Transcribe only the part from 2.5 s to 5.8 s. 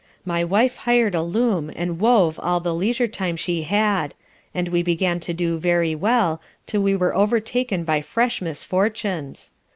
the leisure time she had and we began to do